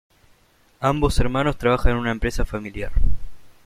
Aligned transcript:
Ambos 0.79 1.19
hermanos 1.19 1.59
trabajan 1.59 1.91
en 1.91 1.97
una 1.99 2.11
empresa 2.11 2.43
familiar. 2.43 2.91